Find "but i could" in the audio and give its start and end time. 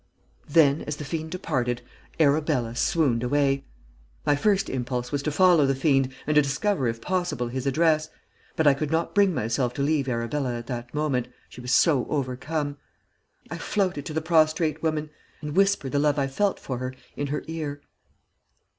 8.55-8.89